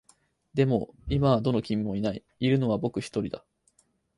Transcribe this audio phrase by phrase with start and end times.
[0.55, 2.23] でも、今はどの君もいない。
[2.39, 3.45] いるのは僕一人だ。